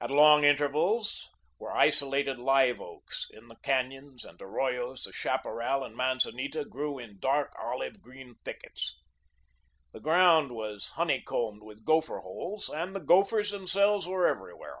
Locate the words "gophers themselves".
13.00-14.06